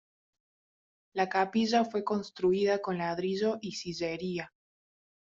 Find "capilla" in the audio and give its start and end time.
1.29-1.85